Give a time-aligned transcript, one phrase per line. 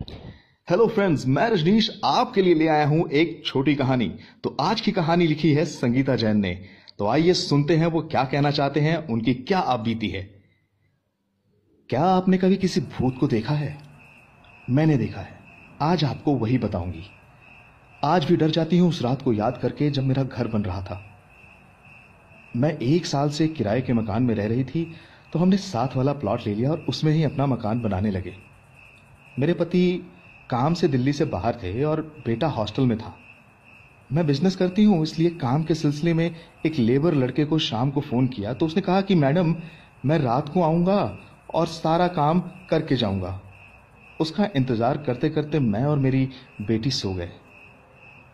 [0.00, 4.08] Hello friends मैं रजनीश आपके लिए ले आया हूँ एक छोटी कहानी।
[4.44, 6.52] तो आज की कहानी लिखी है संगीता जैन ने।
[6.98, 10.22] तो आइए सुनते हैं वो क्या कहना चाहते हैं, उनकी क्या आप बीती है।
[11.90, 13.76] क्या आपने कभी किसी भूत को देखा है?
[14.70, 15.38] मैंने देखा है।
[15.82, 17.04] आज आपको वही बताऊँगी।
[18.04, 20.82] आज भी डर जाती हूँ उस रात को याद करके जब मेरा घर बन रहा
[20.82, 21.00] था।
[22.56, 24.92] मैं एक साल से किराए के मकान में रह रही थी
[25.32, 28.49] तो हमने साथ वाला प्लॉट ले लिया और उसमें ही अपना मकान बनाने लगे।
[29.40, 29.82] मेरे पति
[30.50, 33.14] काम से दिल्ली से बाहर थे और बेटा हॉस्टल में था।
[34.10, 36.34] मैं बिज़नेस करती हूँ, इसलिए काम के सिलसिले में
[36.66, 39.54] एक लेबर लड़के को शाम को फ़ोन किया तो उसने कहा कि, मैडम,
[40.06, 41.18] मैं रात को आऊँगा
[41.54, 42.40] और सारा काम
[42.70, 43.40] करके जाऊँगा।
[44.20, 46.28] उसका इंतज़ार करते करते मैं और मेरी
[46.60, 47.30] बेटी सो गए।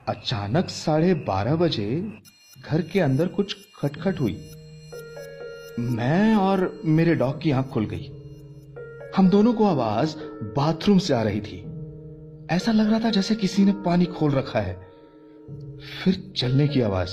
[0.09, 1.89] अचानक साढ़े बारह बजे
[2.57, 4.39] घर के अंदर कुछ खटखट हुई।
[5.79, 8.11] मैं और मेरे डॉग की आँख खुल गई।
[9.17, 10.17] हम दोनों को आवाज़
[10.57, 11.67] बाथरूम से आ रही थी।
[12.51, 14.89] ऐसा लग रहा था जैसे किसी ने पानी खोल रखा है।
[16.05, 17.11] फिर चलने की आवाज़।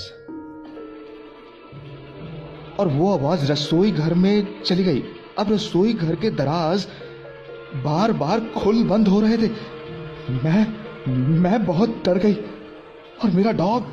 [2.80, 5.02] और वो आवाज़ रसोई घर में चली गई।
[5.38, 6.86] अब रसोई घर के दराज
[7.74, 9.50] बार बार खुल बंद हो रहे थे।
[10.32, 10.84] मैं
[11.40, 12.34] मैं बहुत डर गई।
[13.24, 13.86] और मेरा डॉग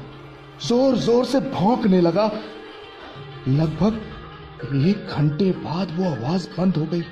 [0.67, 2.31] ज़ोर ज़ोर से भौंकने लगा।
[3.47, 4.01] लगभग
[4.87, 7.03] एक घंटे बाद वो आवाज़ बंद हो गई।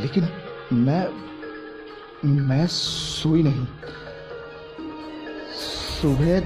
[0.00, 0.28] लेकिन
[0.74, 1.06] मैं
[2.24, 3.66] मैं सोई नहीं।
[5.56, 6.40] सुबह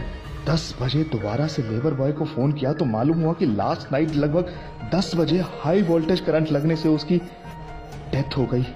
[0.46, 4.14] दस बजे दोबारा से लेबर बॉय को फ़ोन किया तो मालूम हुआ कि लास्ट नाइट
[4.14, 4.52] लगभग
[4.94, 7.18] दस बजे हाई वोल्टेज करंट लगने से उसकी
[8.12, 8.66] डेथ हो गई।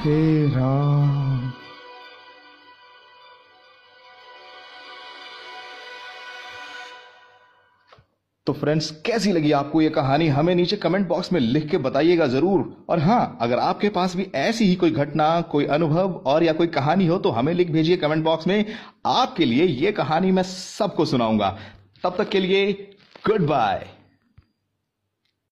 [0.00, 1.52] हे राम।
[8.50, 10.26] तो फ्रेंड्स कैसी लगी आपको ये कहानी?
[10.28, 14.26] हमें नीचे कमेंट बॉक्स में लिख के बताइएगा ज़रूर। और हाँ अगर आपके पास भी
[14.36, 17.96] ऐसी ही कोई घटना, कोई अनुभव और या कोई कहानी हो तो हमें लिख भेजिए
[17.96, 18.64] कमेंट बॉक्स में।
[19.06, 21.56] आपके लिए ये कहानी मैं सबको सुनाऊँगा।
[22.04, 22.72] तब तक के लिए
[23.24, 23.86] गुड बाय